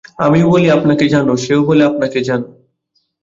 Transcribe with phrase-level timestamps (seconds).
[0.19, 2.47] আমিও বলি আপনাকে জানো, সেও বলে আপনাকে জানো।